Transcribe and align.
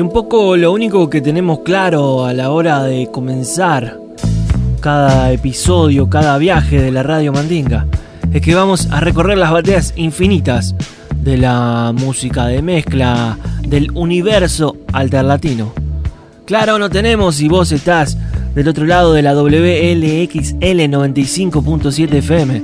Y 0.00 0.02
un 0.02 0.08
poco 0.08 0.56
lo 0.56 0.72
único 0.72 1.10
que 1.10 1.20
tenemos 1.20 1.58
claro 1.58 2.24
a 2.24 2.32
la 2.32 2.52
hora 2.52 2.82
de 2.84 3.10
comenzar 3.12 3.98
cada 4.80 5.30
episodio, 5.30 6.08
cada 6.08 6.38
viaje 6.38 6.80
de 6.80 6.90
la 6.90 7.02
Radio 7.02 7.34
Mandinga, 7.34 7.86
es 8.32 8.40
que 8.40 8.54
vamos 8.54 8.88
a 8.90 9.00
recorrer 9.00 9.36
las 9.36 9.50
bateas 9.50 9.92
infinitas 9.96 10.74
de 11.16 11.36
la 11.36 11.92
música 11.94 12.46
de 12.46 12.62
mezcla, 12.62 13.36
del 13.60 13.90
universo 13.92 14.74
alterlatino. 14.90 15.74
Claro, 16.46 16.78
no 16.78 16.88
tenemos 16.88 17.34
si 17.34 17.48
vos 17.48 17.70
estás 17.70 18.16
del 18.54 18.68
otro 18.68 18.86
lado 18.86 19.12
de 19.12 19.20
la 19.20 19.34
WLXL 19.34 20.62
95.7 20.62 22.14
FM 22.14 22.62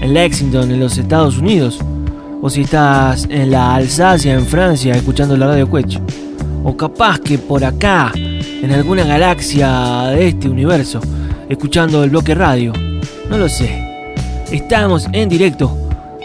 en 0.00 0.14
Lexington, 0.14 0.70
en 0.70 0.80
los 0.80 0.96
Estados 0.96 1.36
Unidos, 1.36 1.78
o 2.40 2.48
si 2.48 2.62
estás 2.62 3.26
en 3.28 3.50
la 3.50 3.74
Alsacia, 3.74 4.32
en 4.32 4.46
Francia, 4.46 4.94
escuchando 4.94 5.36
la 5.36 5.48
radio 5.48 5.70
Quech, 5.70 6.00
o 6.62 6.76
capaz 6.76 7.18
que 7.20 7.38
por 7.38 7.64
acá, 7.64 8.12
en 8.14 8.70
alguna 8.72 9.04
galaxia 9.04 10.08
de 10.08 10.28
este 10.28 10.48
universo, 10.48 11.00
escuchando 11.48 12.04
el 12.04 12.10
bloque 12.10 12.34
radio, 12.34 12.72
no 13.28 13.38
lo 13.38 13.48
sé. 13.48 13.84
Estamos 14.50 15.06
en 15.12 15.28
directo 15.28 15.76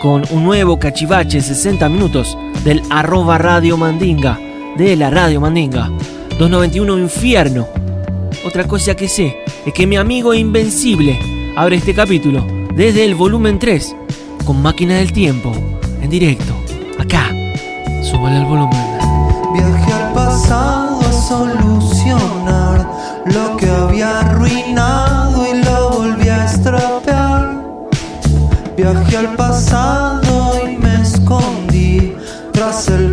con 0.01 0.23
un 0.31 0.43
nuevo 0.43 0.77
cachivache 0.77 1.41
60 1.41 1.87
minutos 1.89 2.37
del 2.63 2.81
arroba 2.89 3.37
radio 3.37 3.77
mandinga, 3.77 4.39
de 4.77 4.95
la 4.95 5.09
radio 5.09 5.39
mandinga, 5.39 5.89
291 6.37 6.99
infierno. 6.99 7.67
Otra 8.45 8.65
cosa 8.67 8.95
que 8.95 9.07
sé 9.07 9.37
es 9.65 9.73
que 9.73 9.87
mi 9.87 9.95
amigo 9.95 10.33
invencible 10.33 11.17
abre 11.55 11.77
este 11.77 11.93
capítulo 11.93 12.45
desde 12.75 13.05
el 13.05 13.15
volumen 13.15 13.57
3 13.57 13.95
con 14.43 14.61
máquina 14.61 14.97
del 14.97 15.13
tiempo 15.13 15.53
en 16.01 16.09
directo. 16.09 16.53
Acá, 16.99 17.29
súbale 18.03 18.37
el 18.37 18.45
volumen. 18.45 18.84
Pasado 20.35 20.99
a 20.99 21.13
solucionar 21.13 22.85
lo 23.23 23.55
que 23.55 23.69
había 23.69 24.19
arruinado 24.19 25.47
y 25.47 25.63
lo 25.63 25.91
volví 25.91 26.27
a 26.27 26.43
estropear. 26.43 27.63
Viajé 28.75 29.15
al 29.15 29.33
pasado 29.37 30.59
y 30.67 30.75
me 30.75 31.01
escondí 31.01 32.17
tras 32.51 32.89
el 32.89 33.04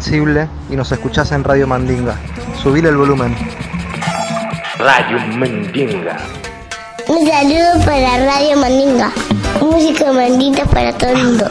Invencible 0.00 0.48
y 0.70 0.76
nos 0.76 0.90
escuchás 0.92 1.30
en 1.32 1.44
Radio 1.44 1.66
Mandinga. 1.66 2.16
Subile 2.62 2.88
el 2.88 2.96
volumen. 2.96 3.36
Radio 4.78 5.18
Mandinga. 5.36 6.16
Un 7.06 7.28
saludo 7.28 7.84
para 7.84 8.16
Radio 8.24 8.56
Mandinga. 8.56 9.12
Música 9.60 10.10
mandita 10.10 10.64
para 10.64 10.94
todo 10.94 11.10
el 11.10 11.22
mundo. 11.22 11.50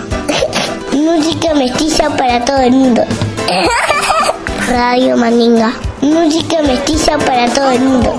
Música 0.93 1.53
mestiza 1.53 2.09
para 2.17 2.43
todo 2.43 2.57
el 2.57 2.71
mundo. 2.71 3.03
Radio 4.67 5.15
Mandinga. 5.15 5.71
Música 6.01 6.63
mestiza 6.63 7.19
para 7.19 7.53
todo 7.53 7.69
el 7.69 7.81
mundo. 7.81 8.15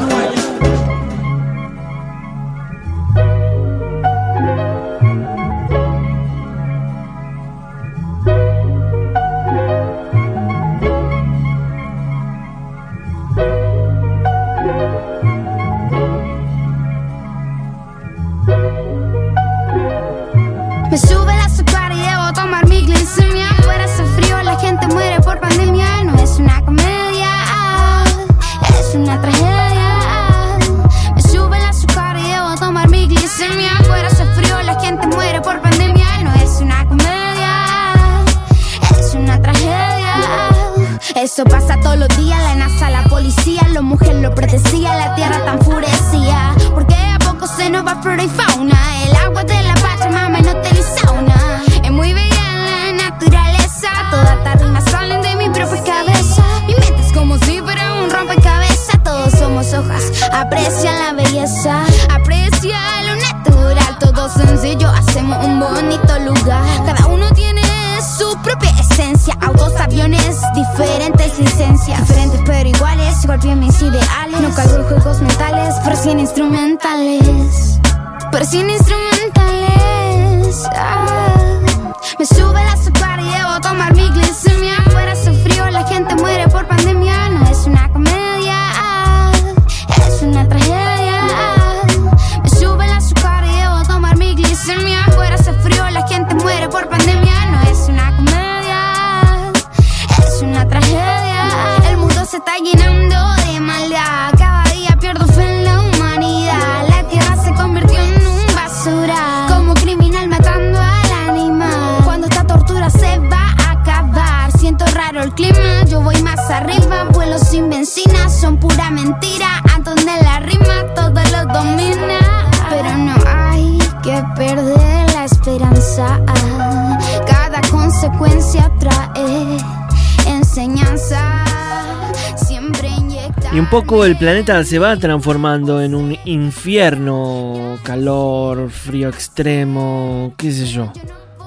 Poco 133.71 134.05
el 134.05 134.17
planeta 134.17 134.65
se 134.65 134.81
va 134.81 134.97
transformando 134.97 135.81
en 135.81 135.95
un 135.95 136.19
infierno, 136.25 137.79
calor, 137.85 138.69
frío 138.69 139.09
extremo, 139.09 140.35
qué 140.37 140.51
sé 140.51 140.67
yo. 140.67 140.93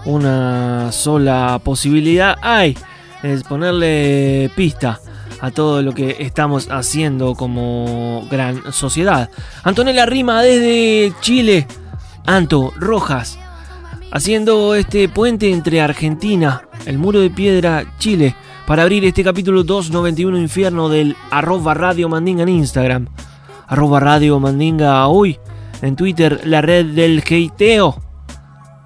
Una 0.05 0.93
sola 0.93 1.59
posibilidad 1.61 2.37
hay, 2.41 2.77
es 3.23 3.43
ponerle 3.43 4.49
pista 4.55 5.01
a 5.41 5.51
todo 5.51 5.81
lo 5.81 5.91
que 5.91 6.15
estamos 6.19 6.69
haciendo 6.71 7.35
como 7.35 8.25
gran 8.31 8.71
sociedad. 8.71 9.29
Antonella 9.63 10.05
Rima 10.05 10.41
desde 10.43 11.13
Chile, 11.19 11.67
Anto 12.25 12.71
Rojas, 12.77 13.37
haciendo 14.11 14.75
este 14.75 15.09
puente 15.09 15.51
entre 15.51 15.81
Argentina, 15.81 16.69
el 16.85 16.97
muro 16.97 17.19
de 17.19 17.29
piedra, 17.29 17.83
Chile, 17.99 18.33
para 18.65 18.83
abrir 18.83 19.03
este 19.05 19.23
capítulo 19.23 19.63
291 19.63 20.37
Infierno 20.37 20.89
del 20.89 21.15
arroba 21.31 21.73
Radio 21.73 22.07
Mandinga 22.07 22.43
en 22.43 22.49
Instagram, 22.49 23.07
arroba 23.67 23.99
Radio 23.99 24.39
Mandinga 24.39 25.05
hoy, 25.07 25.37
en 25.81 25.95
Twitter, 25.95 26.41
la 26.45 26.61
red 26.61 26.85
del 26.85 27.19
hateo. 27.19 28.01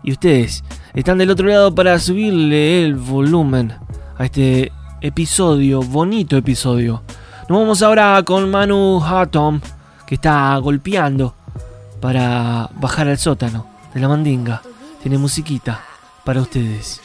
Y 0.04 0.12
ustedes 0.12 0.64
están 0.94 1.20
del 1.20 1.30
otro 1.30 1.48
lado 1.48 1.76
para 1.76 2.00
subirle 2.00 2.84
el 2.84 2.96
volumen 2.96 3.74
a 4.18 4.26
este 4.26 4.72
episodio, 5.02 5.82
bonito 5.82 6.38
episodio. 6.38 7.04
Nos 7.48 7.60
vamos 7.60 7.82
ahora 7.84 8.22
con 8.24 8.50
Manu 8.50 9.02
Hatom, 9.04 9.62
que 10.08 10.16
está 10.16 10.58
golpeando 10.58 11.36
para 12.02 12.70
bajar 12.76 13.08
al 13.08 13.18
sótano 13.18 13.68
de 13.94 14.00
la 14.00 14.08
mandinga. 14.08 14.62
Tiene 15.02 15.18
musiquita 15.18 15.84
para 16.26 16.42
ustedes. 16.42 17.02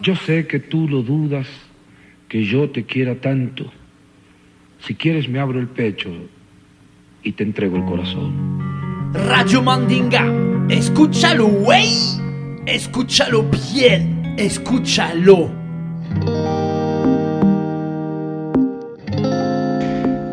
Yo 0.00 0.14
sé 0.16 0.46
que 0.46 0.60
tú 0.60 0.88
lo 0.88 1.02
dudas, 1.02 1.46
que 2.32 2.46
yo 2.46 2.70
te 2.70 2.84
quiera 2.86 3.14
tanto. 3.20 3.70
Si 4.86 4.94
quieres 4.94 5.28
me 5.28 5.38
abro 5.38 5.60
el 5.60 5.68
pecho 5.68 6.08
y 7.22 7.32
te 7.32 7.44
entrego 7.44 7.76
el 7.76 7.84
corazón. 7.84 9.12
Radio 9.12 9.62
Mandinga, 9.62 10.24
escúchalo, 10.70 11.46
güey. 11.48 11.90
Escúchalo 12.64 13.44
bien, 13.74 14.34
escúchalo. 14.38 15.50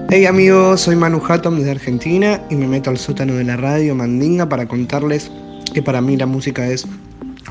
Hey 0.09 0.25
amigos, 0.25 0.79
soy 0.79 0.95
Manu 0.95 1.21
Hatton 1.27 1.57
desde 1.57 1.71
Argentina 1.71 2.41
y 2.49 2.55
me 2.55 2.67
meto 2.69 2.91
al 2.91 2.97
sótano 2.97 3.33
de 3.33 3.43
la 3.43 3.57
radio 3.57 3.93
Mandinga 3.93 4.47
para 4.47 4.69
contarles 4.69 5.29
que 5.73 5.83
para 5.83 5.99
mí 5.99 6.15
la 6.15 6.27
música 6.27 6.65
es 6.65 6.87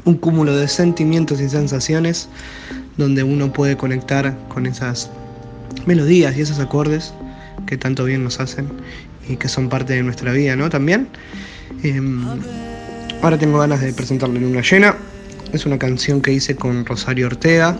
un 0.06 0.14
cúmulo 0.14 0.56
de 0.56 0.68
sentimientos 0.68 1.38
y 1.38 1.50
sensaciones 1.50 2.30
donde 2.98 3.22
uno 3.22 3.52
puede 3.52 3.76
conectar 3.76 4.36
con 4.48 4.66
esas 4.66 5.10
melodías 5.86 6.36
y 6.36 6.42
esos 6.42 6.58
acordes 6.58 7.14
que 7.66 7.76
tanto 7.76 8.04
bien 8.04 8.24
nos 8.24 8.40
hacen 8.40 8.68
y 9.28 9.36
que 9.36 9.48
son 9.48 9.68
parte 9.68 9.94
de 9.94 10.02
nuestra 10.02 10.32
vida, 10.32 10.56
¿no? 10.56 10.68
También. 10.68 11.08
Em, 11.82 12.24
ahora 13.22 13.38
tengo 13.38 13.58
ganas 13.58 13.80
de 13.80 13.92
presentarle 13.92 14.40
Luna 14.40 14.62
Llena. 14.62 14.96
Es 15.52 15.64
una 15.64 15.78
canción 15.78 16.20
que 16.20 16.32
hice 16.32 16.56
con 16.56 16.84
Rosario 16.84 17.26
Ortega. 17.26 17.78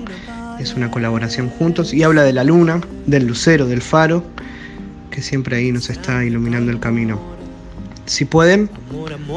Es 0.60 0.74
una 0.74 0.90
colaboración 0.90 1.50
juntos 1.50 1.92
y 1.92 2.02
habla 2.02 2.22
de 2.22 2.32
la 2.32 2.44
luna, 2.44 2.80
del 3.06 3.26
lucero, 3.26 3.66
del 3.66 3.82
faro, 3.82 4.24
que 5.10 5.22
siempre 5.22 5.56
ahí 5.56 5.72
nos 5.72 5.88
está 5.88 6.24
iluminando 6.24 6.72
el 6.72 6.80
camino. 6.80 7.20
Si 8.06 8.24
pueden, 8.24 8.70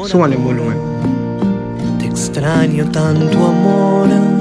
súbanle 0.06 0.36
en 0.36 0.44
volumen. 0.44 0.76
Te 1.98 2.06
extraño 2.06 2.90
tanto 2.90 3.46
amor. 3.46 4.31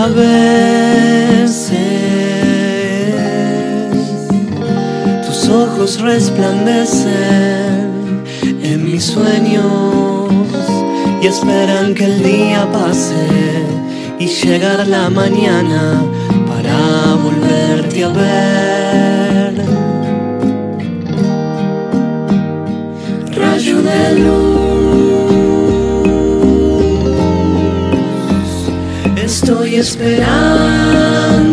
a 0.00 0.06
veces 0.06 1.76
tus 5.26 5.48
ojos 5.50 6.00
resplandecen 6.00 7.10
en 8.62 8.84
mis 8.84 9.04
sueños 9.04 10.30
y 11.20 11.26
esperan 11.26 11.94
que 11.94 12.06
el 12.06 12.22
día 12.22 12.66
pase 12.72 13.26
y 14.18 14.26
llegará 14.26 14.86
la 14.86 15.10
mañana 15.10 16.00
para 16.48 16.78
volverte 17.22 18.04
a 18.04 18.08
ver. 18.08 19.54
Rayo 23.36 23.82
de 23.82 24.18
luz. 24.18 24.49
esperanza. 29.80 31.49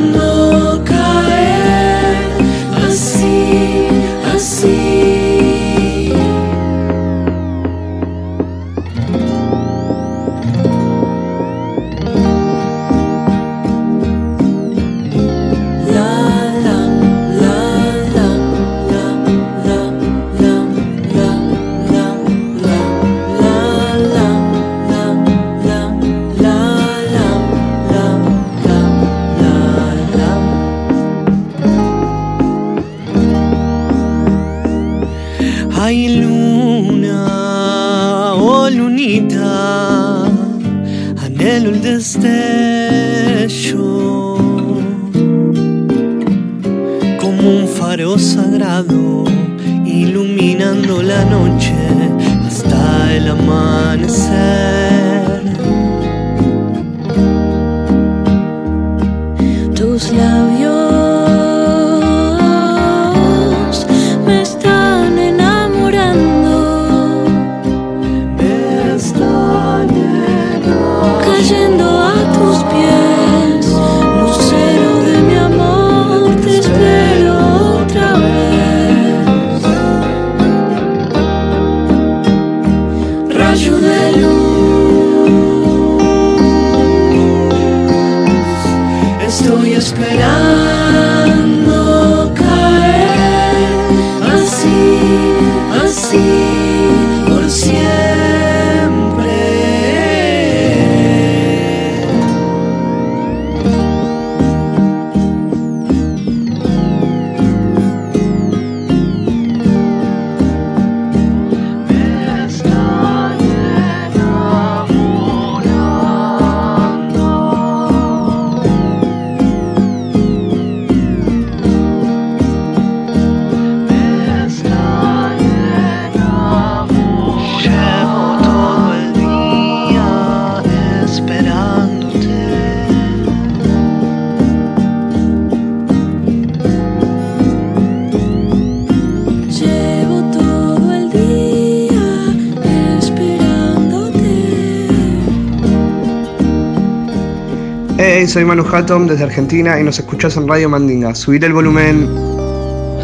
Soy 148.27 148.43
Manu 148.43 148.65
Hatton 148.69 149.07
desde 149.07 149.24
Argentina 149.24 149.79
y 149.79 149.84
nos 149.84 150.00
escuchas 150.00 150.36
en 150.36 150.50
Radio 150.50 150.67
Mandinga. 150.67 151.15
Subir 151.15 151.46
el 151.46 151.53
volumen. 151.53 152.10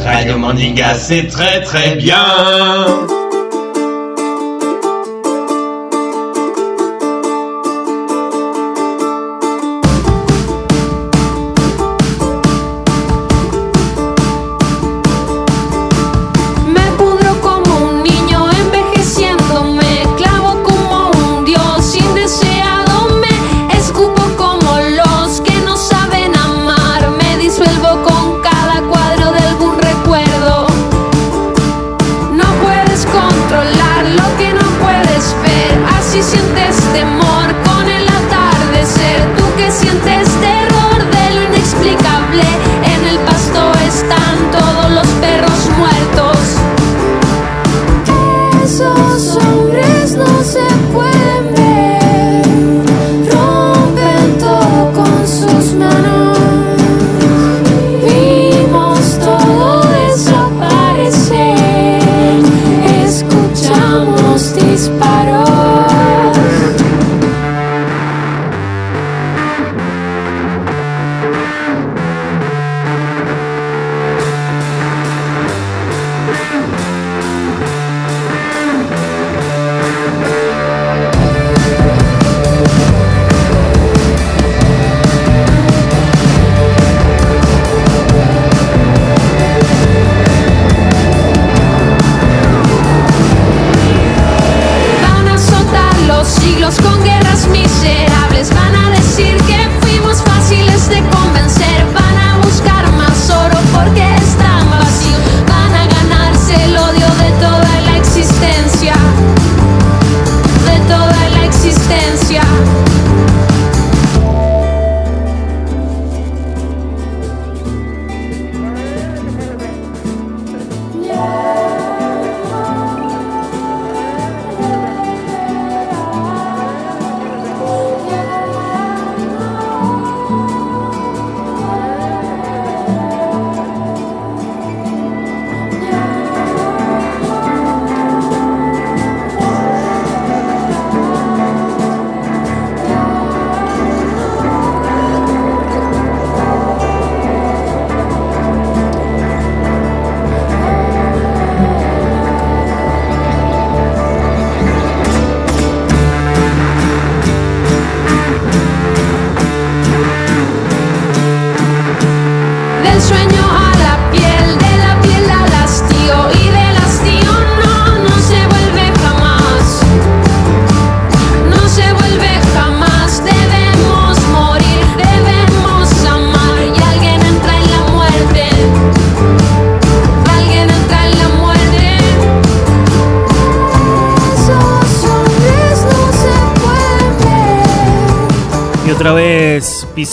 Radio 0.03 0.37
Mandinga, 0.37 0.95
c'est 0.95 1.27
très 1.27 1.63
très 1.63 1.95
bien. 1.95 3.22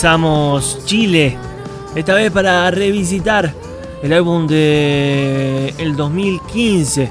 Pisamos 0.01 0.83
Chile, 0.85 1.37
esta 1.93 2.15
vez 2.15 2.31
para 2.31 2.71
revisitar 2.71 3.53
el 4.01 4.11
álbum 4.13 4.47
de 4.47 5.75
el 5.77 5.95
2015, 5.95 7.07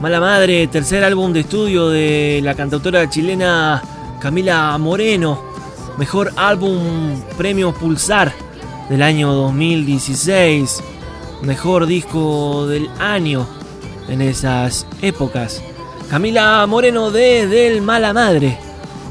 Mala 0.00 0.20
Madre, 0.20 0.66
tercer 0.68 1.04
álbum 1.04 1.34
de 1.34 1.40
estudio 1.40 1.90
de 1.90 2.40
la 2.42 2.54
cantautora 2.54 3.10
chilena 3.10 3.82
Camila 4.20 4.78
Moreno, 4.78 5.38
mejor 5.98 6.32
álbum 6.34 7.20
Premio 7.36 7.74
Pulsar 7.74 8.32
del 8.88 9.02
año 9.02 9.34
2016, 9.34 10.82
mejor 11.42 11.84
disco 11.84 12.66
del 12.66 12.88
año 12.98 13.46
en 14.08 14.22
esas 14.22 14.86
épocas. 15.02 15.62
Camila 16.08 16.66
Moreno 16.66 17.10
de 17.10 17.46
Del 17.46 17.82
Mala 17.82 18.14
Madre, 18.14 18.56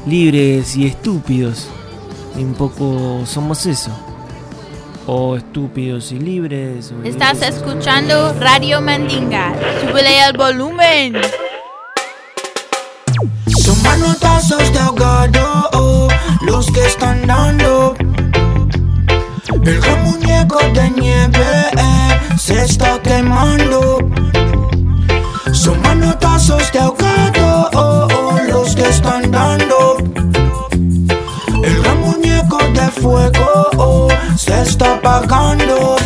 libres 0.04 0.76
y 0.76 0.88
estúpidos. 0.88 1.68
Y 2.36 2.42
un 2.44 2.54
poco 2.54 3.22
somos 3.26 3.66
eso. 3.66 3.90
O 5.06 5.36
estúpidos 5.36 6.12
y 6.12 6.18
libres. 6.18 6.92
o 6.92 7.02
Estás 7.06 7.34
libres. 7.40 7.56
escuchando 7.56 8.34
Radio 8.38 8.80
Mandinga. 8.80 9.52
Súbele 9.80 10.20
al 10.20 10.36
volumen. 10.36 11.16
Son 13.62 13.82
manotazos 13.82 14.72
de 14.72 14.78
ahogado 14.78 16.08
los 16.42 16.70
que 16.70 16.84
están 16.86 17.26
dando. 17.26 17.94
El 19.64 19.80
gran 19.80 20.04
muñeco 20.04 20.58
de 20.74 20.90
nieve 20.90 21.46
eh, 21.76 22.20
se 22.38 22.62
está 22.64 23.00
quemando. 23.02 23.98
Fuego 33.50 33.68
oh, 33.78 34.08
se 34.36 34.62
está 34.62 34.94
apagando. 34.94 35.96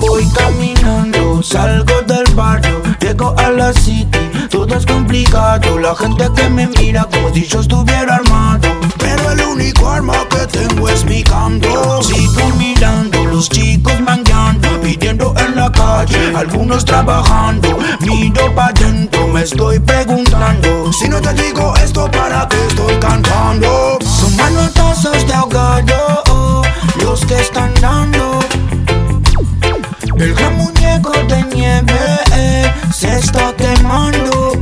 Voy 0.00 0.26
caminando, 0.30 1.42
salgo 1.42 2.02
del 2.02 2.26
barrio, 2.34 2.82
llego 3.00 3.34
a 3.38 3.50
la 3.50 3.72
city, 3.72 4.18
todo 4.50 4.74
es 4.74 4.86
complicado. 4.86 5.78
La 5.78 5.94
gente 5.94 6.28
que 6.34 6.48
me 6.48 6.66
mira 6.66 7.08
como 7.10 7.32
si 7.32 7.46
yo 7.46 7.60
estuviera 7.60 8.16
armado. 8.16 8.68
Pero 8.98 9.32
el 9.32 9.40
único 9.42 9.88
arma 9.88 10.14
que 10.30 10.46
tengo 10.46 10.88
es 10.88 11.04
mi 11.04 11.22
canto. 11.22 12.02
Sigo 12.02 12.48
mirando, 12.56 13.24
los 13.24 13.48
chicos 13.48 14.00
mangueando, 14.00 14.80
pidiendo 14.80 15.34
en 15.36 15.56
la 15.56 15.70
calle, 15.72 16.32
algunos 16.36 16.84
trabajando. 16.84 17.78
Miro 18.00 18.54
pa' 18.54 18.72
dentro, 18.72 19.26
me 19.28 19.42
estoy 19.42 19.78
preguntando. 19.78 20.92
Si 20.92 21.08
no 21.08 21.20
te 21.20 21.32
digo 21.34 21.74
esto, 21.76 22.10
¿para 22.10 22.48
qué 22.48 22.56
estoy 22.68 22.96
cantando? 22.98 23.98
Son 24.02 24.36
manotazos 24.36 25.26
de 25.26 25.34
oh, 25.34 25.48
los 27.14 27.26
que 27.26 27.36
están 27.36 27.72
dando. 27.80 28.40
El 30.16 30.34
gran 30.34 30.58
de 31.28 31.42
nieve 31.54 32.00
eh, 32.32 32.74
se 32.92 33.18
está 33.20 33.52
quemando. 33.56 34.52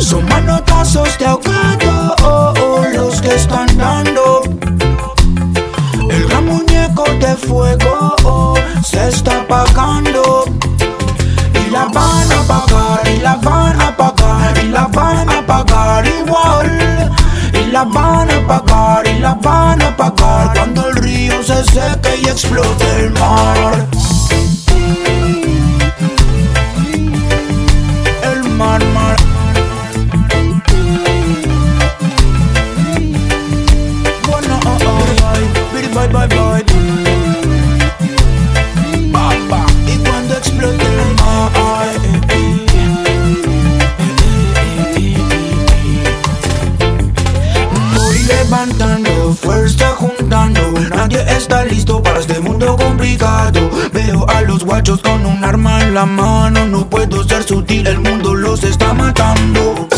Son 0.00 0.26
manotazos 0.28 1.16
de 1.18 1.26
ahogado 1.26 2.16
oh, 2.24 2.54
oh, 2.60 2.84
los 2.92 3.20
que 3.20 3.32
están 3.36 3.68
dando. 3.78 4.42
El 6.10 6.26
gran 6.26 6.46
de 7.20 7.36
fuego 7.36 8.16
oh, 8.24 8.54
se 8.82 9.08
está 9.08 9.42
apagando. 9.42 10.44
Y 11.60 11.70
la 11.70 11.84
van 11.84 12.32
a 12.32 12.40
apagar, 12.40 13.08
y 13.14 13.20
la 13.20 13.36
van 13.36 13.80
a 13.80 13.88
apagar, 13.88 14.58
y 14.64 14.68
la 14.70 14.86
van 14.88 15.28
a 15.28 15.38
apagar 15.38 16.04
igual. 16.04 17.12
Y 17.52 17.70
la 17.70 17.84
van 17.84 18.28
a 18.28 18.36
apagar, 18.38 19.06
y 19.06 19.20
la 19.20 19.34
van 19.34 19.82
a 19.82 19.85
y 22.22 22.28
explote 22.28 23.04
el 23.04 23.10
mar. 23.12 23.85
Veo 53.92 54.28
a 54.28 54.42
los 54.42 54.64
guachos 54.64 55.00
con 55.00 55.24
un 55.24 55.42
arma 55.42 55.82
en 55.82 55.94
la 55.94 56.04
mano. 56.04 56.66
No 56.66 56.88
puedo 56.88 57.24
ser 57.24 57.42
sutil, 57.42 57.86
el 57.86 58.00
mundo 58.00 58.34
los 58.34 58.62
está 58.62 58.92
matando 58.92 59.88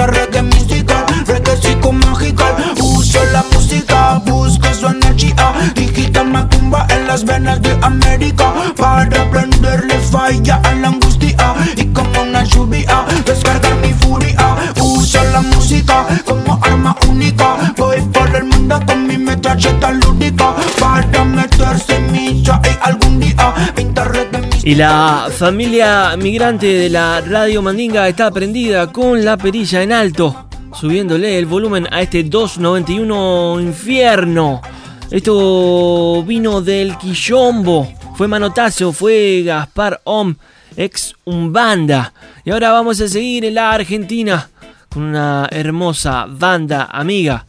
pintar 0.00 0.14
reggae 0.14 0.42
musical, 0.42 1.04
reggae. 1.26 2.44
Uso 2.82 3.24
la 3.32 3.44
música, 3.52 4.20
busco 4.24 4.72
su 4.72 4.86
energía 4.86 5.52
quita 5.94 6.24
macumba 6.24 6.86
en 6.90 7.06
las 7.06 7.24
venas 7.24 7.60
de 7.60 7.76
América 7.82 8.52
para 8.76 9.30
prenderle 9.30 9.98
falla 9.98 10.60
a 10.64 10.74
la 10.74 10.88
angustia 10.88 11.54
y 11.76 11.84
como 11.86 12.22
una 12.22 12.44
lluvia 12.44 13.04
descargar 13.26 13.76
mi 13.76 13.92
furia. 13.92 14.56
Uso 14.80 15.22
la 15.32 15.42
música 15.42 16.06
como 16.24 16.58
arma 16.62 16.96
única. 17.08 17.72
Voy 17.76 18.00
por 18.12 18.34
el 18.34 18.44
mundo 18.44 18.80
con 18.86 19.06
mi 19.06 19.18
metralleta 19.18 19.90
lúdica 19.92 20.54
para 20.78 21.24
meter 21.24 21.78
semilla 21.78 22.60
y 22.64 22.88
algún 22.88 23.20
día 23.20 23.54
pintar 23.74 24.29
Y 24.62 24.74
la 24.74 25.28
familia 25.30 26.14
migrante 26.18 26.66
de 26.66 26.90
la 26.90 27.22
Radio 27.22 27.62
Mandinga 27.62 28.06
está 28.06 28.30
prendida 28.30 28.92
con 28.92 29.24
la 29.24 29.38
perilla 29.38 29.82
en 29.82 29.90
alto, 29.90 30.48
subiéndole 30.74 31.38
el 31.38 31.46
volumen 31.46 31.88
a 31.90 32.02
este 32.02 32.22
291 32.24 33.58
infierno. 33.58 34.60
Esto 35.10 36.22
vino 36.24 36.60
del 36.60 36.98
Quillombo, 36.98 37.90
fue 38.16 38.28
Manotazo, 38.28 38.92
fue 38.92 39.42
Gaspar 39.44 40.02
Om, 40.04 40.36
ex 40.76 41.14
Umbanda. 41.24 42.12
Y 42.44 42.50
ahora 42.50 42.70
vamos 42.70 43.00
a 43.00 43.08
seguir 43.08 43.46
en 43.46 43.54
la 43.54 43.72
Argentina 43.72 44.50
con 44.90 45.04
una 45.04 45.48
hermosa 45.50 46.26
banda 46.28 46.88
amiga 46.92 47.46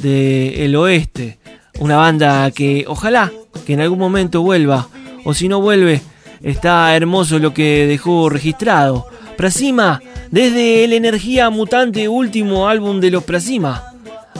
del 0.00 0.74
oeste. 0.76 1.38
Una 1.80 1.98
banda 1.98 2.50
que 2.52 2.86
ojalá 2.88 3.30
que 3.66 3.74
en 3.74 3.80
algún 3.80 3.98
momento 3.98 4.40
vuelva, 4.40 4.88
o 5.26 5.34
si 5.34 5.46
no 5.46 5.60
vuelve, 5.60 6.00
está 6.44 6.94
hermoso 6.94 7.40
lo 7.40 7.52
que 7.52 7.86
dejó 7.86 8.28
registrado. 8.28 9.08
Prasima, 9.36 10.00
desde 10.30 10.84
el 10.84 10.92
Energía 10.92 11.50
Mutante 11.50 12.08
último 12.08 12.68
álbum 12.68 13.00
de 13.00 13.10
los 13.10 13.24
Prasima. 13.24 13.94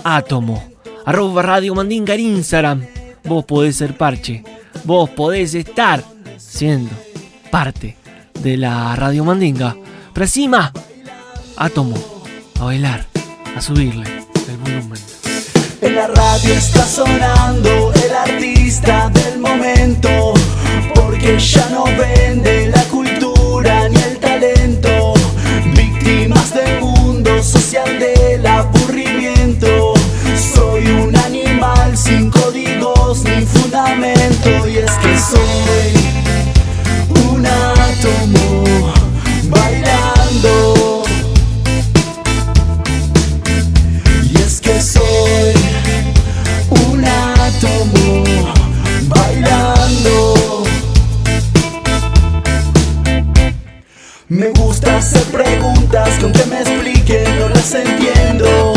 Átomo, 0.04 0.62
arroba 1.04 1.42
Radio 1.42 1.74
Mandinga 1.74 2.14
Instagram. 2.14 2.86
Vos 3.24 3.44
podés 3.44 3.76
ser 3.76 3.96
parche, 3.96 4.44
vos 4.84 5.08
podés 5.10 5.54
estar 5.54 6.04
siendo 6.36 6.90
parte 7.50 7.96
de 8.40 8.56
la 8.56 8.94
Radio 8.96 9.24
Mandinga. 9.24 9.76
Prasima, 10.12 10.72
Átomo, 11.56 11.96
a 12.60 12.64
bailar, 12.64 13.06
a 13.56 13.60
subirle 13.60 14.04
el 14.48 14.56
volumen. 14.58 15.00
En 15.80 15.96
la 15.96 16.06
radio 16.08 16.54
está 16.54 16.84
sonando 16.84 17.92
el 17.94 18.14
artista 18.14 19.10
del 19.10 19.38
momento, 19.38 20.33
porque 21.24 21.38
ya 21.38 21.68
no 21.70 21.84
vende 21.84 22.68
la 22.68 22.82
cultura 22.84 23.88
ni 23.88 23.96
el 23.96 24.18
talento. 24.18 25.14
Víctimas 25.74 26.52
del 26.52 26.80
mundo 26.80 27.42
social 27.42 27.98
del 27.98 28.46
aburrimiento. 28.46 29.94
Soy 30.54 30.86
un 30.86 31.16
animal 31.16 31.96
sin 31.96 32.30
códigos 32.30 33.24
ni 33.24 33.46
fundamento, 33.46 34.68
y 34.68 34.78
es 34.78 34.92
que 34.92 35.18
soy 35.18 35.92
un 37.30 37.46
átomo 37.46 38.43
gusta 54.74 54.96
hacer 54.96 55.22
preguntas 55.26 56.18
que 56.18 56.24
aunque 56.24 56.44
me 56.46 56.60
expliquen 56.60 57.38
no 57.38 57.48
las 57.48 57.74
entiendo. 57.74 58.72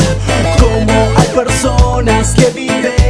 Como 0.60 1.18
hay 1.18 1.28
personas 1.34 2.34
que 2.36 2.46
viven 2.52 3.07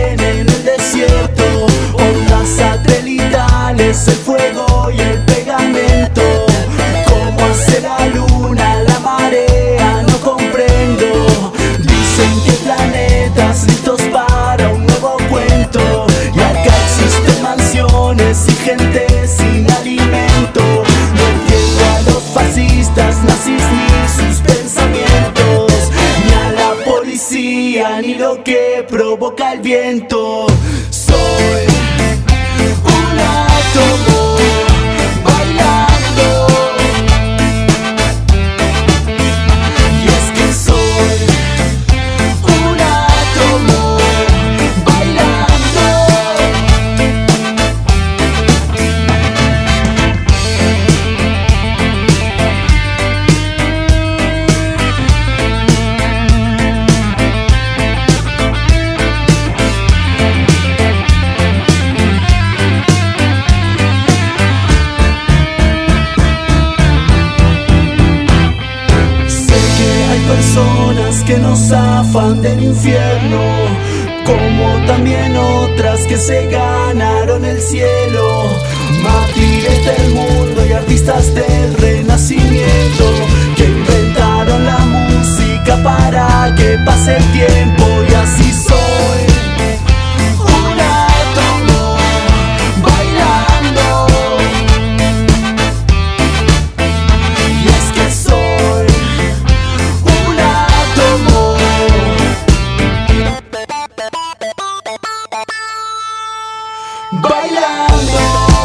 bailando. 107.38 108.57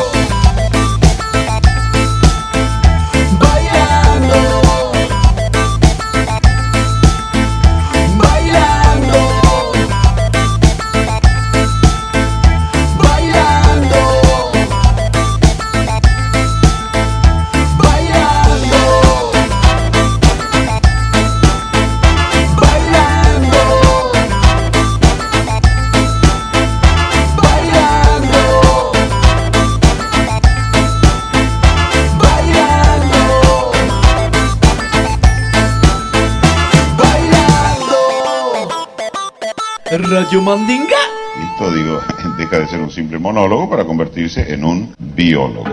simple 42.92 43.18
monólogo 43.18 43.68
para 43.68 43.84
convertirse 43.84 44.52
en 44.52 44.64
un 44.64 44.94
biólogo. 44.98 45.71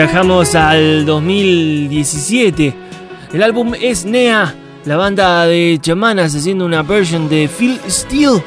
Viajamos 0.00 0.54
al 0.54 1.04
2017. 1.04 2.74
El 3.34 3.42
álbum 3.42 3.74
es 3.78 4.06
Nea, 4.06 4.54
la 4.86 4.96
banda 4.96 5.44
de 5.44 5.78
chamanas 5.78 6.34
haciendo 6.34 6.64
una 6.64 6.82
version 6.82 7.28
de 7.28 7.46
Phil 7.48 7.78
Steele 7.86 8.42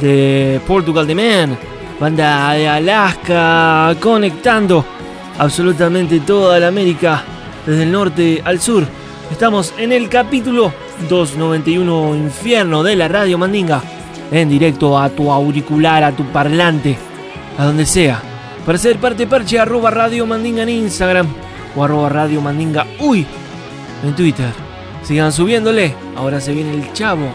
de 0.00 0.60
Portugal 0.66 1.06
The 1.06 1.14
Man, 1.14 1.56
banda 2.00 2.54
de 2.54 2.68
Alaska 2.68 3.94
conectando 4.00 4.84
absolutamente 5.38 6.18
toda 6.18 6.58
la 6.58 6.66
América 6.66 7.22
desde 7.64 7.84
el 7.84 7.92
norte 7.92 8.42
al 8.44 8.60
sur. 8.60 8.84
Estamos 9.30 9.72
en 9.78 9.92
el 9.92 10.08
capítulo 10.08 10.72
291 11.08 12.16
Infierno 12.16 12.82
de 12.82 12.96
la 12.96 13.06
Radio 13.06 13.38
Mandinga, 13.38 13.80
en 14.32 14.48
directo 14.48 14.98
a 14.98 15.08
tu 15.10 15.30
auricular, 15.30 16.02
a 16.02 16.10
tu 16.10 16.24
parlante, 16.24 16.98
a 17.56 17.66
donde 17.66 17.86
sea. 17.86 18.31
Para 18.64 18.78
ser 18.78 18.98
parte 18.98 19.26
parche 19.26 19.58
arroba 19.58 19.90
Radio 19.90 20.24
Mandinga 20.24 20.62
en 20.62 20.68
Instagram 20.68 21.26
o 21.74 21.82
arroba 21.82 22.08
Radio 22.08 22.40
Mandinga 22.40 22.86
Uy 23.00 23.26
en 24.04 24.14
Twitter. 24.14 24.52
Sigan 25.02 25.32
subiéndole. 25.32 25.94
Ahora 26.16 26.40
se 26.40 26.52
viene 26.52 26.72
el 26.74 26.92
chavo 26.92 27.26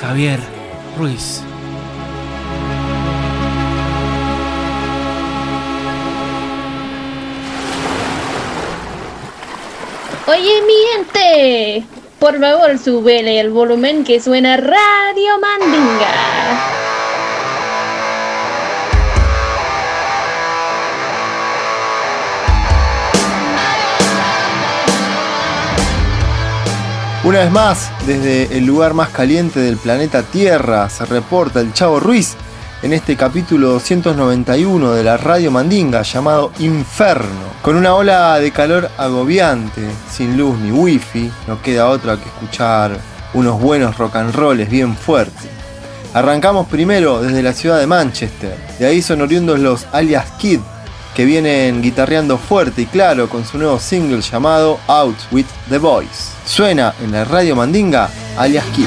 Javier 0.00 0.38
Ruiz. 0.96 1.42
Oye, 10.28 10.62
mi 10.64 10.74
gente, 10.94 11.84
por 12.20 12.38
favor, 12.38 12.78
súbele 12.78 13.40
el 13.40 13.50
volumen 13.50 14.04
que 14.04 14.20
suena 14.20 14.56
Radio 14.56 15.38
Mandinga. 15.40 16.89
Una 27.30 27.44
vez 27.44 27.52
más, 27.52 27.92
desde 28.08 28.58
el 28.58 28.66
lugar 28.66 28.92
más 28.92 29.10
caliente 29.10 29.60
del 29.60 29.76
planeta 29.76 30.24
Tierra, 30.24 30.90
se 30.90 31.06
reporta 31.06 31.60
el 31.60 31.72
Chavo 31.72 32.00
Ruiz 32.00 32.34
en 32.82 32.92
este 32.92 33.14
capítulo 33.14 33.68
291 33.68 34.94
de 34.94 35.04
la 35.04 35.16
Radio 35.16 35.52
Mandinga 35.52 36.02
llamado 36.02 36.50
Inferno. 36.58 37.54
Con 37.62 37.76
una 37.76 37.94
ola 37.94 38.40
de 38.40 38.50
calor 38.50 38.90
agobiante, 38.98 39.80
sin 40.10 40.36
luz 40.36 40.58
ni 40.58 40.72
wifi, 40.72 41.30
no 41.46 41.62
queda 41.62 41.86
otra 41.86 42.16
que 42.16 42.24
escuchar 42.24 42.98
unos 43.32 43.60
buenos 43.60 43.96
rock 43.96 44.16
and 44.16 44.34
rolls 44.34 44.68
bien 44.68 44.96
fuertes. 44.96 45.50
Arrancamos 46.12 46.66
primero 46.66 47.22
desde 47.22 47.44
la 47.44 47.52
ciudad 47.52 47.78
de 47.78 47.86
Manchester, 47.86 48.56
de 48.80 48.86
ahí 48.86 49.02
son 49.02 49.20
oriundos 49.20 49.60
los 49.60 49.86
alias 49.92 50.32
Kid, 50.32 50.58
que 51.20 51.26
vienen 51.26 51.82
guitarreando 51.82 52.38
fuerte 52.38 52.80
y 52.80 52.86
claro 52.86 53.28
con 53.28 53.44
su 53.44 53.58
nuevo 53.58 53.78
single 53.78 54.22
llamado 54.22 54.80
Out 54.86 55.18
with 55.30 55.44
the 55.68 55.76
Boys. 55.76 56.30
Suena 56.46 56.94
en 56.98 57.12
la 57.12 57.24
radio 57.24 57.54
Mandinga, 57.54 58.08
alias 58.38 58.64
Kid. 58.74 58.86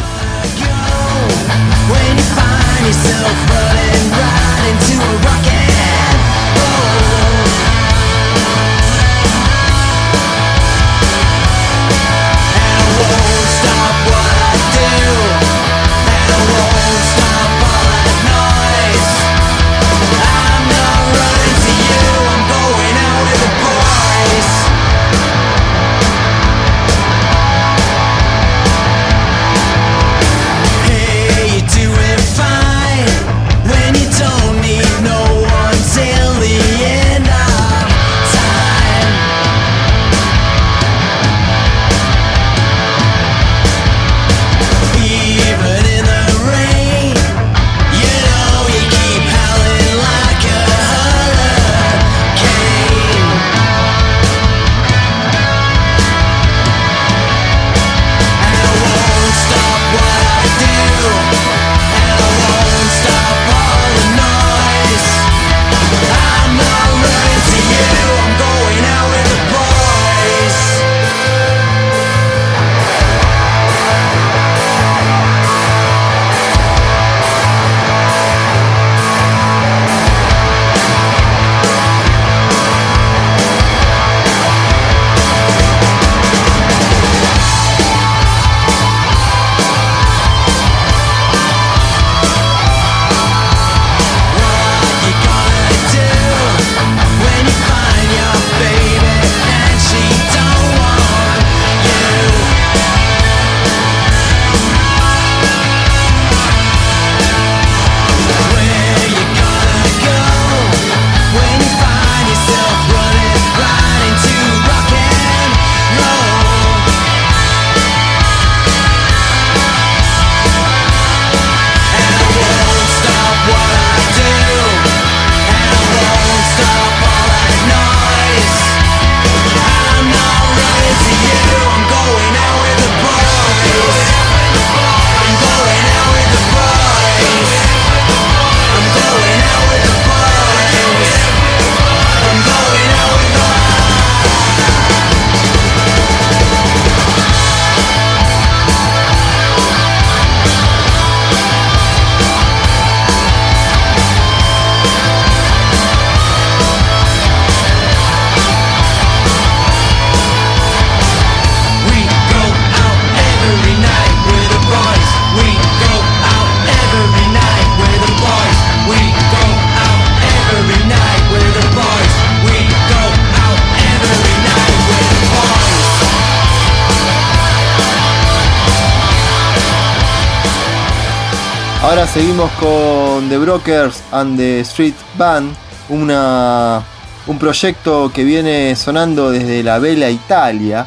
seguimos 182.14 182.52
con 182.60 183.28
The 183.28 183.40
Brokers 183.40 184.04
and 184.12 184.38
the 184.38 184.60
Street 184.60 184.94
Band, 185.18 185.52
una, 185.90 186.84
un 187.26 187.40
proyecto 187.40 188.12
que 188.14 188.24
viene 188.24 188.76
sonando 188.76 189.32
desde 189.32 189.64
la 189.64 189.80
Vela 189.80 190.12
Italia, 190.12 190.86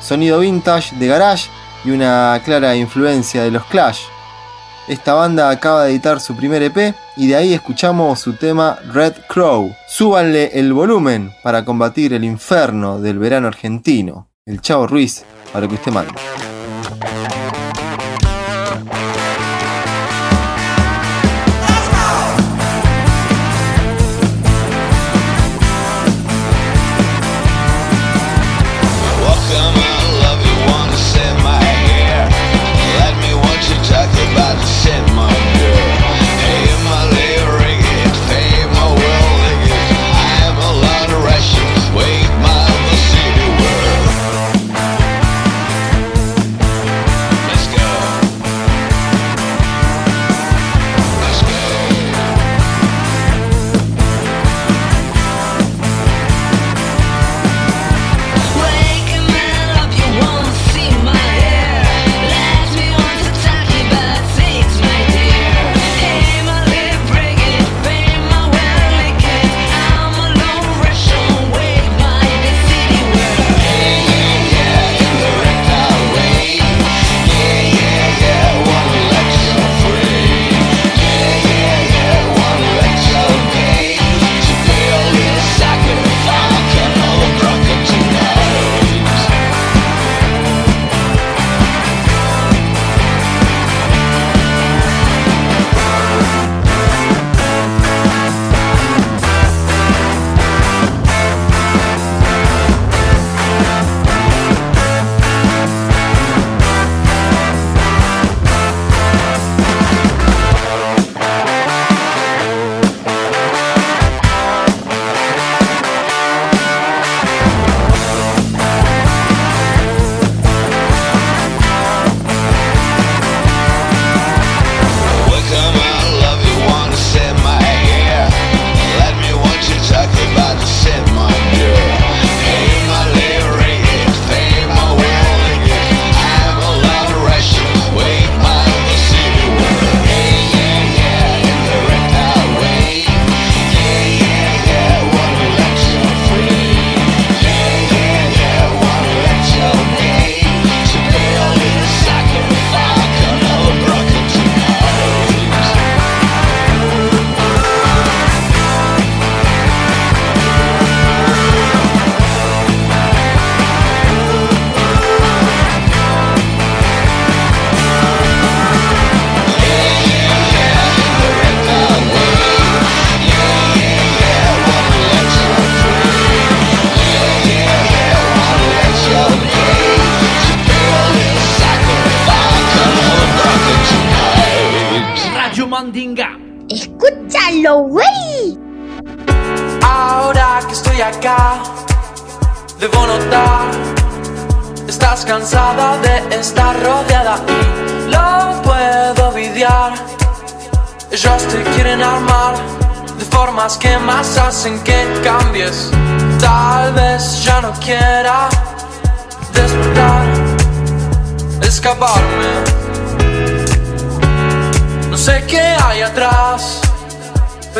sonido 0.00 0.40
vintage 0.40 0.96
de 0.96 1.06
garage 1.06 1.50
y 1.84 1.90
una 1.90 2.40
clara 2.42 2.74
influencia 2.74 3.42
de 3.42 3.50
los 3.50 3.66
Clash. 3.66 4.00
Esta 4.88 5.12
banda 5.12 5.50
acaba 5.50 5.84
de 5.84 5.90
editar 5.90 6.20
su 6.20 6.34
primer 6.34 6.62
EP 6.62 6.94
y 7.18 7.28
de 7.28 7.36
ahí 7.36 7.52
escuchamos 7.52 8.18
su 8.18 8.32
tema 8.32 8.78
Red 8.94 9.14
Crow. 9.28 9.74
Súbanle 9.86 10.58
el 10.58 10.72
volumen 10.72 11.34
para 11.42 11.66
combatir 11.66 12.14
el 12.14 12.24
inferno 12.24 12.98
del 12.98 13.18
verano 13.18 13.46
argentino. 13.46 14.28
El 14.46 14.62
Chavo 14.62 14.86
Ruiz, 14.86 15.22
para 15.52 15.68
que 15.68 15.74
usted 15.74 15.92
mande. 15.92 16.14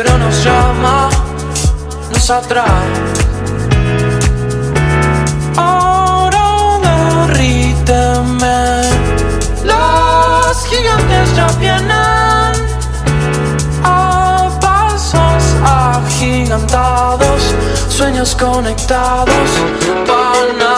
pero 0.03 0.17
nos 0.17 0.43
llama, 0.43 1.09
nos 2.11 2.29
atrae. 2.29 2.67
Ahora 5.55 6.79
derríteme, 7.27 8.81
los 9.63 10.65
gigantes 10.65 11.35
ya 11.35 11.47
vienen 11.59 12.53
a 13.83 14.49
pasos 14.59 15.43
agigantados, 15.63 17.41
sueños 17.89 18.35
conectados, 18.35 19.49
van 20.07 20.72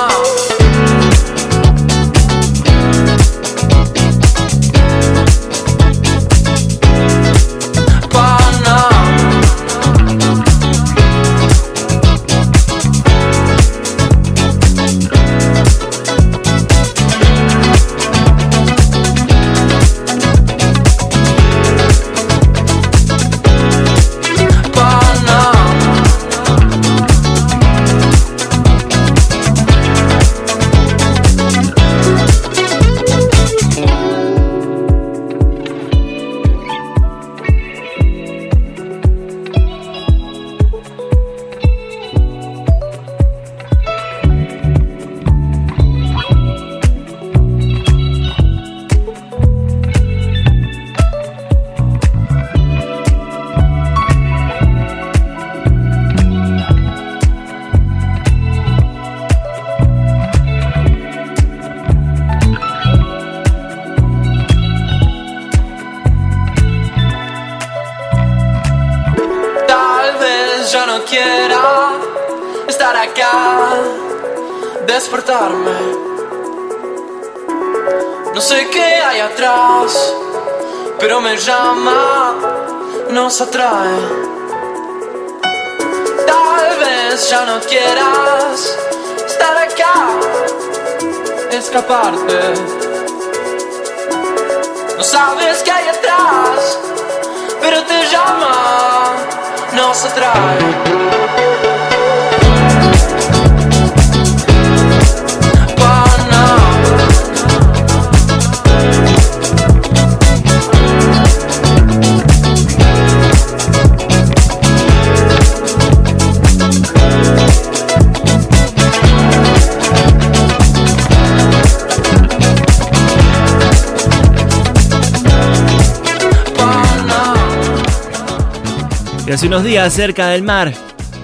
hace 129.35 129.47
unos 129.47 129.65
días 129.65 129.91
cerca 129.91 130.29
del 130.29 130.43
mar 130.43 130.73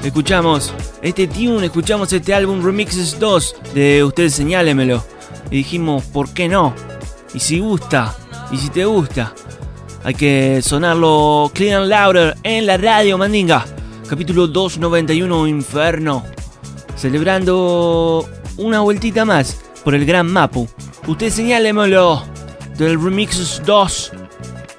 escuchamos 0.04 0.74
este 1.02 1.28
tune, 1.28 1.68
escuchamos 1.68 2.12
este 2.12 2.34
álbum 2.34 2.62
Remixes 2.62 3.18
2 3.18 3.56
de 3.74 4.04
Usted 4.04 4.28
Señálemelo. 4.28 5.02
Y 5.50 5.60
dijimos, 5.60 6.04
¿por 6.04 6.34
qué 6.34 6.50
no? 6.50 6.76
Y 7.34 7.40
si 7.40 7.60
gusta, 7.60 8.14
y 8.52 8.58
si 8.58 8.70
te 8.70 8.84
gusta, 8.84 9.34
hay 10.04 10.14
que 10.14 10.62
sonarlo 10.62 11.52
clean 11.54 11.84
and 11.84 11.90
louder 11.90 12.36
en 12.44 12.66
la 12.66 12.76
radio 12.76 13.18
Mandinga. 13.18 13.66
Capítulo 14.10 14.46
291 14.46 15.48
Inferno. 15.48 16.26
Celebrando 16.98 18.28
una 18.58 18.82
vueltita 18.82 19.24
más 19.24 19.62
por 19.86 19.96
el 19.96 20.06
Gran 20.06 20.28
Mapu. 20.28 20.68
Usted 21.08 21.30
señálemelo 21.30 22.24
del 22.78 23.02
Remixes 23.02 23.62
2. 23.66 24.12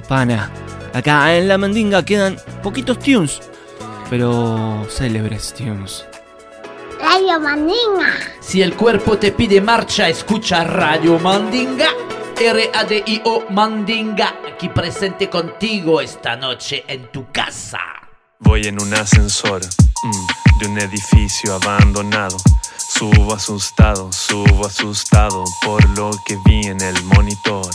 Pana. 0.06 0.52
Acá 0.95 1.34
en 1.36 1.49
la 1.49 1.57
Mandinga 1.57 2.05
quedan 2.05 2.36
poquitos 2.62 2.99
tunes, 2.99 3.40
pero 4.11 4.86
célebres 4.90 5.55
tunes. 5.55 6.05
Radio 7.01 7.40
Mandinga. 7.40 8.12
Si 8.40 8.62
el 8.62 8.74
cuerpo 8.74 9.18
te 9.18 9.32
pide 9.32 9.61
marcha, 9.61 10.09
escucha 10.09 10.64
Radio 10.64 11.18
Mandinga. 11.18 11.88
R-A-D-I-O 12.38 13.45
Mandinga. 13.51 14.34
Aquí 14.53 14.68
presente 14.68 15.30
contigo 15.30 16.01
esta 16.01 16.36
noche 16.36 16.84
en 16.86 17.11
tu 17.11 17.30
casa. 17.32 17.80
Voy 18.38 18.66
en 18.66 18.80
un 18.80 18.93
ascensor 18.95 19.62
mm, 19.62 20.59
de 20.59 20.66
un 20.66 20.78
edificio 20.78 21.55
abandonado. 21.55 22.36
Subo 22.76 23.34
asustado, 23.34 24.12
subo 24.12 24.66
asustado 24.66 25.45
por 25.64 25.88
lo 25.97 26.11
que 26.26 26.36
vi 26.45 26.66
en 26.66 26.80
el 26.80 27.03
monitor. 27.05 27.70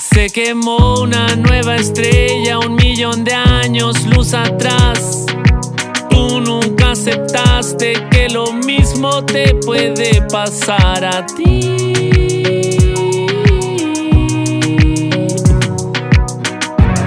Se 0.00 0.30
quemó 0.30 1.00
una 1.00 1.34
nueva 1.34 1.74
estrella 1.74 2.60
un 2.60 2.76
millón 2.76 3.24
de 3.24 3.34
años 3.34 4.06
luz 4.06 4.32
atrás. 4.32 5.26
Tú 6.08 6.40
nunca 6.40 6.92
aceptaste 6.92 7.94
que 8.08 8.28
lo 8.28 8.52
mismo 8.52 9.24
te 9.24 9.54
puede 9.56 10.22
pasar 10.22 11.04
a 11.04 11.26
ti. 11.26 11.94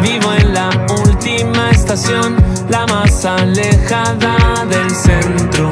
Vivo 0.01 0.33
en 0.37 0.53
la 0.53 0.69
última 1.05 1.71
estación, 1.71 2.35
la 2.69 2.85
más 2.87 3.23
alejada 3.23 4.65
del 4.69 4.89
centro. 4.91 5.69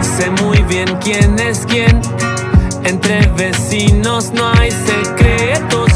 Sé 0.00 0.30
muy 0.42 0.62
bien 0.62 0.88
quién 1.02 1.38
es 1.38 1.66
quién. 1.66 2.00
Entre 2.84 3.26
vecinos 3.36 4.32
no 4.32 4.50
hay 4.52 4.70
secretos. 4.70 5.89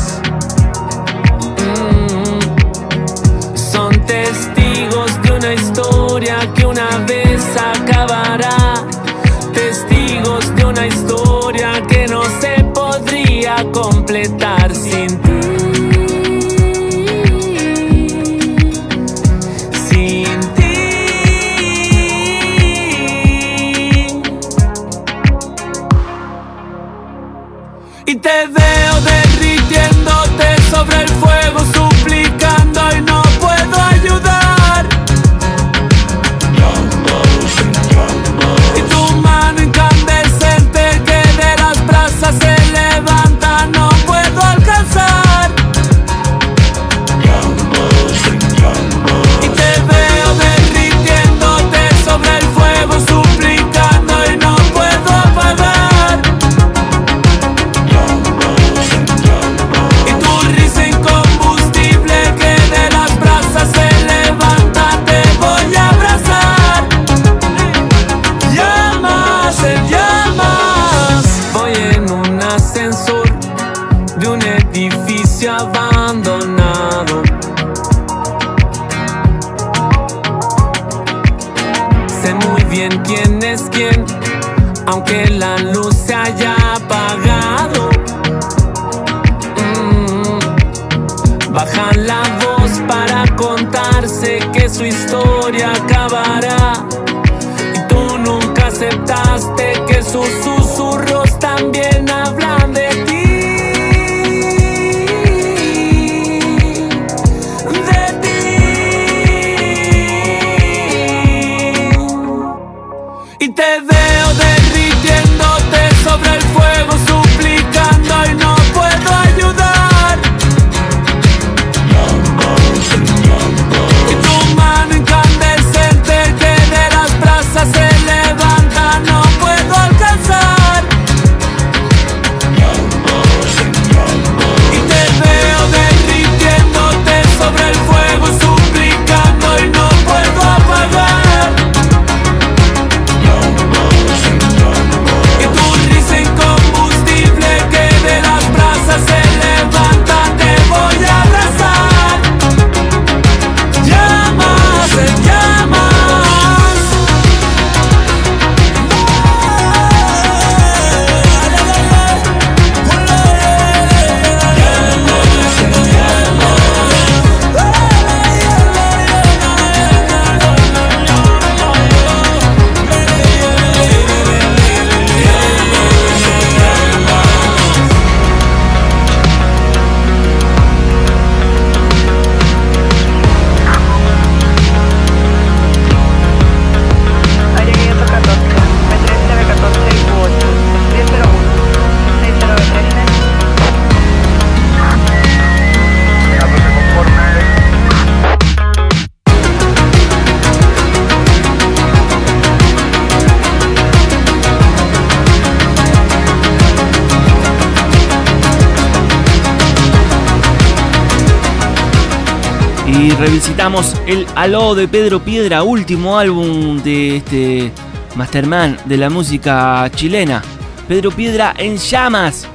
El 214.06 214.26
Aló 214.34 214.74
de 214.74 214.86
Pedro 214.86 215.24
Piedra, 215.24 215.62
último 215.62 216.18
álbum 216.18 216.82
de 216.82 217.16
este 217.16 217.72
Masterman 218.14 218.76
de 218.84 218.98
la 218.98 219.08
música 219.08 219.90
chilena. 219.94 220.42
Pedro 220.86 221.10
Piedra 221.10 221.54
en 221.56 221.78
llamas. 221.78 222.46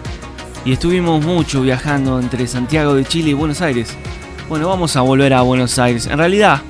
Y 0.66 0.74
estuvimos 0.74 1.26
mucho 1.26 1.64
viajando 1.64 2.20
entre 2.20 2.46
Santiago 2.46 2.94
de 2.94 3.06
Chile 3.06 3.32
y 3.32 3.34
Buenos 3.34 3.60
Aires. 3.62 3.98
Bueno, 4.50 4.68
vamos 4.68 4.96
a 4.98 5.02
volver 5.02 5.34
a 5.34 5.42
Buenos 5.42 5.80
Aires. 5.80 6.06
En 6.06 6.20
realidad, 6.20 6.62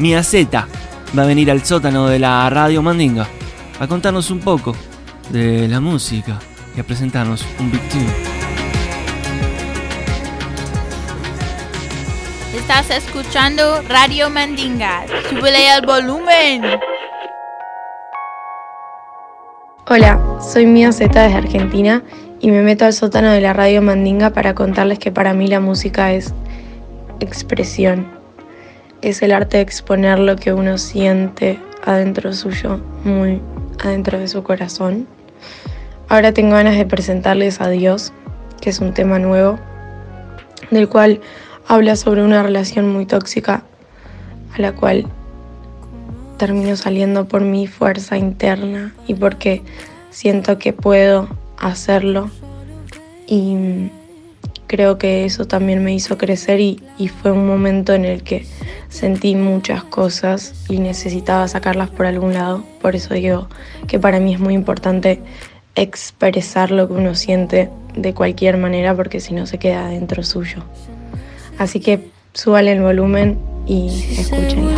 Mia 0.00 0.24
Z 0.24 0.66
va 1.16 1.22
a 1.22 1.26
venir 1.26 1.48
al 1.48 1.64
sótano 1.64 2.08
de 2.08 2.18
la 2.18 2.50
Radio 2.50 2.82
Mandinga 2.82 3.28
a 3.78 3.86
contarnos 3.86 4.32
un 4.32 4.40
poco 4.40 4.74
de 5.30 5.68
la 5.68 5.78
música 5.78 6.40
y 6.76 6.80
a 6.80 6.84
presentarnos 6.84 7.44
un 7.60 7.70
Big. 7.70 8.27
Estás 12.80 13.08
escuchando 13.08 13.82
Radio 13.88 14.30
Mandinga. 14.30 15.04
Súbele 15.28 15.68
al 15.68 15.84
volumen. 15.84 16.62
Hola, 19.88 20.20
soy 20.40 20.64
Mía 20.66 20.92
Z 20.92 21.20
desde 21.20 21.36
Argentina 21.38 22.04
y 22.38 22.52
me 22.52 22.62
meto 22.62 22.84
al 22.84 22.92
sótano 22.92 23.32
de 23.32 23.40
la 23.40 23.52
radio 23.52 23.82
Mandinga 23.82 24.30
para 24.30 24.54
contarles 24.54 25.00
que 25.00 25.10
para 25.10 25.34
mí 25.34 25.48
la 25.48 25.58
música 25.58 26.12
es 26.12 26.32
expresión. 27.18 28.12
Es 29.02 29.22
el 29.22 29.32
arte 29.32 29.56
de 29.56 29.64
exponer 29.64 30.20
lo 30.20 30.36
que 30.36 30.52
uno 30.52 30.78
siente 30.78 31.58
adentro 31.84 32.32
suyo, 32.32 32.80
muy 33.02 33.42
adentro 33.82 34.20
de 34.20 34.28
su 34.28 34.44
corazón. 34.44 35.08
Ahora 36.08 36.32
tengo 36.32 36.52
ganas 36.52 36.76
de 36.76 36.86
presentarles 36.86 37.60
a 37.60 37.70
Dios, 37.70 38.12
que 38.60 38.70
es 38.70 38.78
un 38.78 38.94
tema 38.94 39.18
nuevo, 39.18 39.58
del 40.70 40.88
cual 40.88 41.20
habla 41.68 41.96
sobre 41.96 42.24
una 42.24 42.42
relación 42.42 42.90
muy 42.90 43.04
tóxica 43.04 43.62
a 44.56 44.60
la 44.60 44.72
cual 44.72 45.06
termino 46.38 46.76
saliendo 46.76 47.28
por 47.28 47.42
mi 47.42 47.66
fuerza 47.66 48.16
interna 48.16 48.94
y 49.06 49.14
porque 49.14 49.62
siento 50.10 50.58
que 50.58 50.72
puedo 50.72 51.28
hacerlo 51.58 52.30
y 53.26 53.90
creo 54.66 54.96
que 54.96 55.26
eso 55.26 55.46
también 55.46 55.84
me 55.84 55.94
hizo 55.94 56.16
crecer 56.16 56.60
y, 56.60 56.80
fue 57.20 57.32
un 57.32 57.46
momento 57.46 57.92
en 57.92 58.06
el 58.06 58.22
que 58.22 58.46
sentí 58.88 59.34
muchas 59.34 59.84
cosas 59.84 60.54
y 60.70 60.78
necesitaba 60.78 61.46
sacarlas 61.48 61.90
por 61.90 62.06
algún 62.06 62.32
lado. 62.32 62.64
Por 62.80 62.96
eso 62.96 63.12
digo 63.12 63.48
que 63.86 63.98
para 63.98 64.20
mí 64.20 64.34
es 64.34 64.40
muy 64.40 64.54
importante 64.54 65.20
expresar 65.74 66.70
lo 66.70 66.88
que 66.88 66.94
uno 66.94 67.14
siente 67.14 67.68
de 67.94 68.14
cualquier 68.14 68.56
manera 68.56 68.94
porque 68.94 69.20
si 69.20 69.34
no 69.34 69.46
se 69.46 69.58
queda 69.58 69.88
dentro 69.88 70.22
suyo. 70.22 70.62
Así 71.58 71.80
que 71.80 72.10
súbale 72.32 72.72
el 72.72 72.82
volumen 72.82 73.38
y 73.66 73.88
escuchen. 74.16 74.68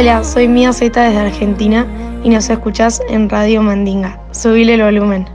Hola, 0.00 0.24
soy 0.24 0.48
Mía 0.48 0.72
Z 0.72 0.98
desde 0.98 1.18
Argentina 1.18 1.86
y 2.24 2.30
nos 2.30 2.48
escuchás 2.48 3.02
en 3.10 3.28
Radio 3.28 3.60
Mandinga. 3.60 4.18
Subile 4.30 4.72
el 4.72 4.82
volumen. 4.82 5.28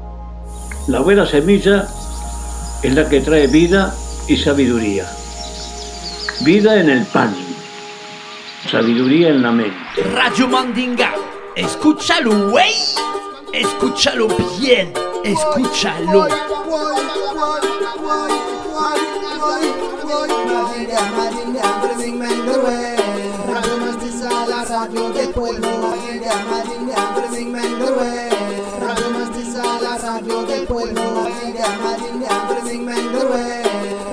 La 0.87 1.01
buena 1.01 1.23
semilla 1.27 1.87
es 2.81 2.95
la 2.95 3.07
que 3.07 3.21
trae 3.21 3.45
vida 3.45 3.93
y 4.27 4.35
sabiduría. 4.35 5.05
Vida 6.43 6.79
en 6.79 6.89
el 6.89 7.05
pan, 7.05 7.35
sabiduría 8.71 9.29
en 9.29 9.43
la 9.43 9.51
mente. 9.51 9.77
Radio 10.15 10.47
Mandinga. 10.47 11.13
Escúchalo, 11.55 12.49
güey. 12.49 12.73
Escúchalo 13.53 14.27
bien. 14.59 14.91
Escúchalo. 15.23 16.27
Radio 24.85 25.09
del 25.09 25.29
pueblo, 25.29 25.67
Radio 28.79 29.09
Mastiza, 29.17 29.63
la 29.81 29.97
radio 29.97 30.43
del 30.45 30.67
pueblo, 30.67 31.01
Madinga, 31.01 31.69
Madinga, 31.81 32.29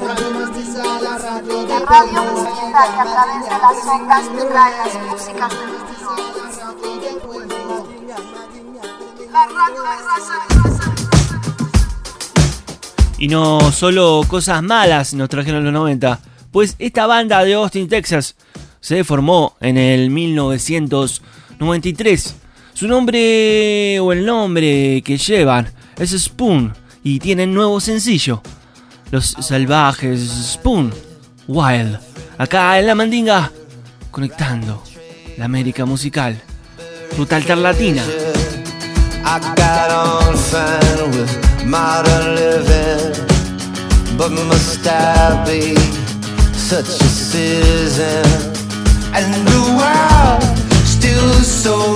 Radio 0.01 0.31
Mastiza, 0.31 0.83
la 1.03 1.19
radio 1.19 1.59
del 1.67 1.83
pueblo, 1.83 1.85
Radio 1.85 2.23
Mestiza, 2.25 2.83
que 2.89 3.01
a 3.01 3.05
través 3.05 3.41
de 3.45 3.51
las 3.51 3.87
ondas 3.87 4.25
te 4.35 4.45
trae 4.47 4.73
las 4.79 4.95
músicas 5.11 5.53
del 7.03 7.21
La 9.31 9.45
radio 9.45 9.83
de 9.83 9.95
raza. 10.09 10.39
Y 13.19 13.29
no 13.29 13.61
solo 13.73 14.23
cosas 14.27 14.63
malas 14.63 15.13
nos 15.13 15.29
trajeron 15.29 15.65
los 15.65 15.73
90, 15.75 16.19
pues 16.51 16.77
esta 16.79 17.07
banda 17.07 17.45
de 17.45 17.53
Austin, 17.53 17.91
Texas, 17.91 18.37
se 18.83 19.03
formó 19.05 19.57
en 19.61 19.79
el 19.79 20.11
1993. 20.11 22.35
Su 22.75 22.87
nombre 22.89 23.99
o 24.01 24.13
el 24.13 24.27
nombre 24.27 25.01
que 25.03 25.17
llevan 25.17 25.73
es 25.97 26.11
Spoon 26.11 26.75
y 27.05 27.21
tienen 27.21 27.55
nuevo 27.55 27.81
sencillo, 27.81 28.43
Los 29.11 29.35
Salvajes 29.41 30.21
Spoon 30.55 30.93
Wild. 31.47 31.99
Acá 32.39 32.79
en 32.79 32.87
la 32.89 32.95
Mandinga, 32.95 33.51
conectando 34.11 34.83
la 35.39 35.47
América 35.47 35.87
musical, 35.87 36.39
ruta 37.17 37.37
alterlatina. 37.37 38.05
I 39.25 39.39
got 39.55 39.93
on 39.93 40.37
fine 40.37 41.11
with 41.13 41.31
modern 41.65 42.35
living. 42.35 43.13
But 44.19 44.33
must 44.33 44.85
I 44.87 45.43
be 45.47 45.77
such 46.55 47.01
a 47.01 47.09
citizen? 47.09 48.52
And 49.15 49.47
the 49.47 49.63
world 49.77 50.43
still 50.87 51.33
so 51.45 51.92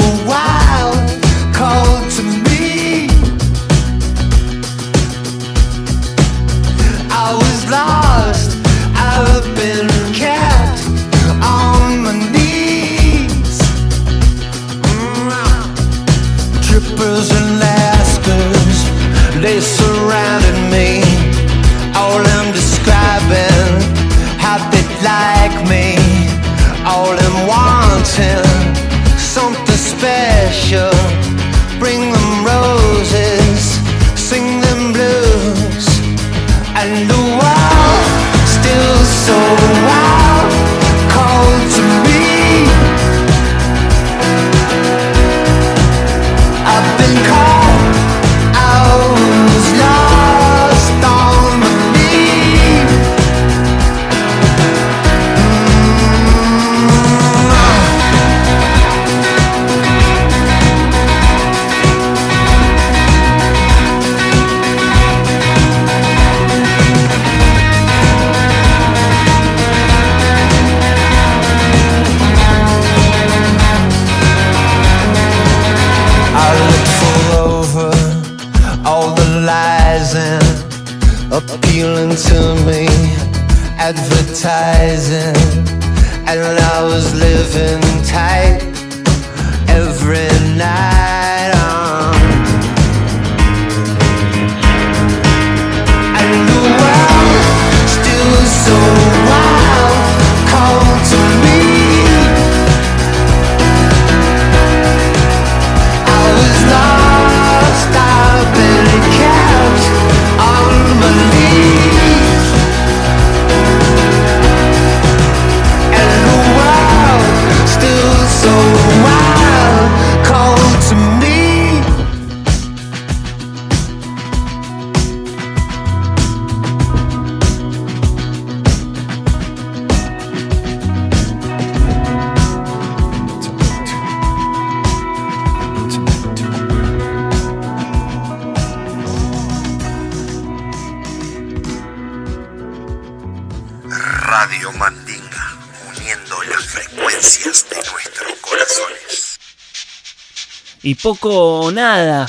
Y 150.87 150.95
poco 150.95 151.63
o 151.63 151.73
nada 151.73 152.29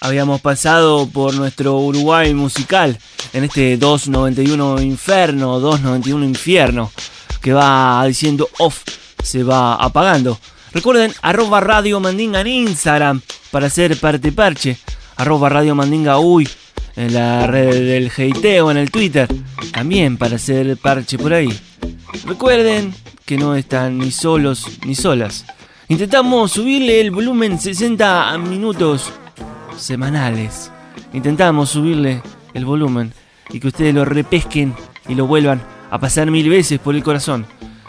habíamos 0.00 0.40
pasado 0.40 1.06
por 1.06 1.34
nuestro 1.34 1.76
Uruguay 1.76 2.32
musical 2.32 2.98
en 3.34 3.44
este 3.44 3.76
291 3.76 4.80
Inferno, 4.80 5.60
291 5.60 6.24
Infierno, 6.24 6.90
que 7.42 7.52
va 7.52 8.02
diciendo 8.06 8.48
off, 8.58 8.84
se 9.22 9.42
va 9.42 9.74
apagando. 9.74 10.40
Recuerden, 10.72 11.12
arroba 11.20 11.60
Radio 11.60 12.00
Mandinga 12.00 12.40
en 12.40 12.46
Instagram 12.46 13.20
para 13.50 13.66
hacer 13.66 14.00
parte 14.00 14.32
parche, 14.32 14.78
arroba 15.16 15.50
Radio 15.50 15.74
Mandinga 15.74 16.20
uy 16.20 16.48
en 16.96 17.12
la 17.12 17.46
red 17.46 17.84
del 17.84 18.10
heiteo 18.16 18.70
en 18.70 18.78
el 18.78 18.90
Twitter, 18.90 19.28
también 19.74 20.16
para 20.16 20.36
hacer 20.36 20.74
parche 20.78 21.18
por 21.18 21.34
ahí. 21.34 21.54
Recuerden 22.24 22.94
que 23.26 23.36
no 23.36 23.54
están 23.56 23.98
ni 23.98 24.10
solos 24.10 24.64
ni 24.86 24.94
solas. 24.94 25.44
Intentamos 25.90 26.52
subirle 26.52 27.00
el 27.00 27.10
volumen 27.10 27.58
60 27.58 28.38
minutos 28.38 29.12
semanales. 29.76 30.70
Intentamos 31.12 31.70
subirle 31.70 32.22
el 32.54 32.64
volumen 32.64 33.12
y 33.48 33.58
que 33.58 33.66
ustedes 33.66 33.92
lo 33.92 34.04
repesquen 34.04 34.72
y 35.08 35.16
lo 35.16 35.26
vuelvan 35.26 35.60
a 35.90 35.98
pasar 35.98 36.30
mil 36.30 36.48
veces 36.48 36.78
por 36.78 36.94
el 36.94 37.02
corazón. 37.02 37.44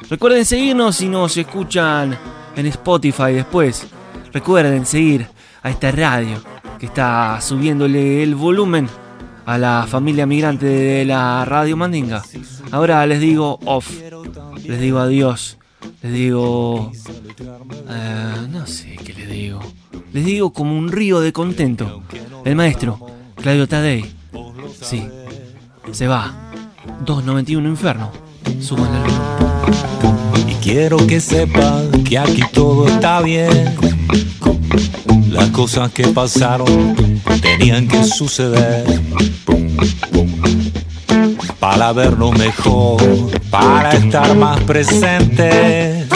Recuerden 0.09 0.45
seguirnos 0.45 0.95
si 0.95 1.09
nos 1.09 1.37
escuchan 1.37 2.17
en 2.55 2.65
Spotify 2.65 3.33
después. 3.33 3.85
Recuerden 4.33 4.87
seguir 4.87 5.27
a 5.61 5.69
esta 5.69 5.91
radio 5.91 6.41
que 6.79 6.87
está 6.87 7.39
subiéndole 7.39 8.23
el 8.23 8.33
volumen 8.33 8.89
a 9.45 9.59
la 9.59 9.85
familia 9.87 10.25
migrante 10.25 10.65
de 10.65 11.05
la 11.05 11.45
radio 11.45 11.77
Mandinga. 11.77 12.23
Ahora 12.71 13.05
les 13.05 13.19
digo 13.19 13.59
off, 13.63 13.91
les 14.65 14.81
digo 14.81 14.97
adiós, 14.97 15.59
les 16.01 16.13
digo... 16.13 16.91
eh, 17.89 18.47
no 18.49 18.65
sé 18.67 18.95
qué 19.05 19.13
les 19.13 19.29
digo. 19.29 19.59
Les 20.13 20.25
digo 20.25 20.51
como 20.51 20.77
un 20.77 20.91
río 20.91 21.19
de 21.21 21.31
contento. 21.33 22.03
El 22.45 22.55
maestro, 22.55 22.99
Claudio 23.35 23.67
Tadei. 23.67 24.05
Sí, 24.81 25.07
se 25.91 26.07
va. 26.07 26.33
291 27.05 27.67
Inferno. 27.69 28.11
Suban. 28.59 28.89
Y 30.47 30.53
quiero 30.55 30.97
que 31.07 31.19
sepas 31.19 31.85
que 32.07 32.17
aquí 32.17 32.41
todo 32.53 32.87
está 32.87 33.21
bien. 33.21 33.75
Las 35.29 35.49
cosas 35.49 35.91
que 35.91 36.07
pasaron 36.07 37.21
tenían 37.41 37.87
que 37.87 38.03
suceder. 38.03 38.85
Para 41.61 41.93
vernos 41.93 42.35
mejor, 42.39 42.99
para 43.51 43.93
estar 43.93 44.35
más 44.35 44.59
presentes. 44.61 46.07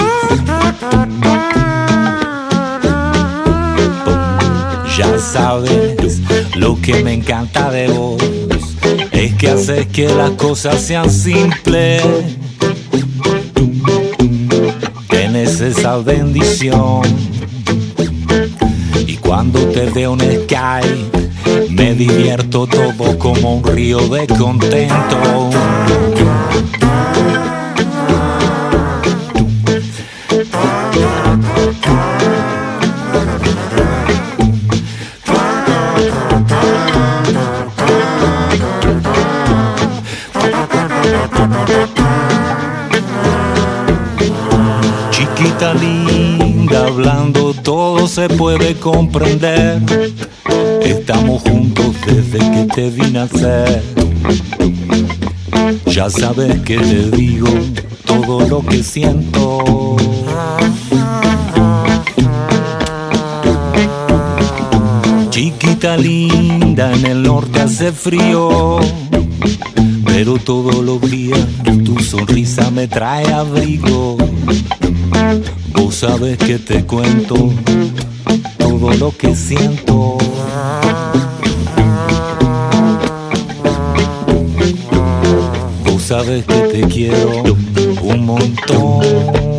Ya 4.97 5.19
sabes 5.19 6.19
lo 6.55 6.81
que 6.81 7.03
me 7.03 7.13
encanta 7.13 7.69
de 7.69 7.89
vos. 7.89 8.19
Es 9.11 9.35
que 9.35 9.49
haces 9.51 9.85
que 9.85 10.09
las 10.09 10.31
cosas 10.31 10.81
sean 10.81 11.11
simples. 11.11 12.01
Tienes 15.07 15.61
esa 15.61 15.97
bendición. 15.97 17.03
Y 19.05 19.17
cuando 19.17 19.59
te 19.67 19.91
veo 19.91 20.13
en 20.13 20.43
Skype, 20.45 21.24
me 21.85 21.93
divierto 21.93 22.65
todo 22.65 23.19
como 23.19 23.57
un 23.57 23.63
río 23.63 23.99
de 24.07 24.25
contento. 24.25 25.51
Chiquita 45.11 45.75
linda, 45.75 46.87
hablando 46.87 47.53
todo 47.53 48.07
se 48.07 48.27
puede 48.27 48.73
comprender. 48.79 49.83
Estamos 50.81 51.44
que 52.39 52.67
te 52.73 52.89
vi 52.89 53.11
nacer. 53.11 53.83
Ya 55.87 56.09
sabes 56.09 56.59
que 56.61 56.77
te 56.77 57.11
digo 57.11 57.47
todo 58.05 58.47
lo 58.47 58.65
que 58.65 58.83
siento. 58.83 59.95
Chiquita 65.29 65.97
linda, 65.97 66.93
en 66.93 67.05
el 67.05 67.23
norte 67.23 67.61
hace 67.61 67.91
frío, 67.91 68.79
pero 70.05 70.37
todos 70.37 70.75
los 70.83 71.01
días 71.01 71.39
tu 71.83 71.99
sonrisa 71.99 72.71
me 72.71 72.87
trae 72.87 73.31
abrigo. 73.33 74.17
Vos 75.73 75.95
sabes 75.95 76.37
que 76.37 76.57
te 76.57 76.85
cuento 76.85 77.35
todo 78.57 78.93
lo 78.93 79.15
que 79.15 79.35
siento. 79.35 80.17
Sabes 86.05 86.45
que 86.45 86.53
te 86.67 86.81
quiero 86.87 87.41
un 88.03 88.25
montón 88.25 89.54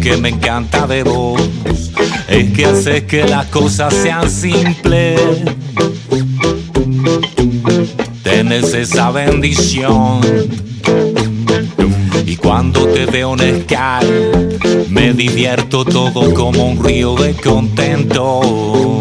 que 0.00 0.16
me 0.16 0.30
encanta 0.30 0.86
de 0.86 1.02
vos 1.02 1.40
es 2.28 2.52
que 2.52 2.66
haces 2.66 3.04
que 3.04 3.24
las 3.24 3.46
cosas 3.46 3.94
sean 3.94 4.30
simples. 4.30 5.20
Tenés 8.22 8.74
esa 8.74 9.10
bendición. 9.10 10.20
Y 12.26 12.36
cuando 12.36 12.86
te 12.88 13.06
veo 13.06 13.34
en 13.38 13.62
Sky, 13.62 14.88
me 14.90 15.12
divierto 15.14 15.84
todo 15.84 16.34
como 16.34 16.66
un 16.66 16.84
río 16.84 17.14
de 17.14 17.34
contento. 17.34 18.97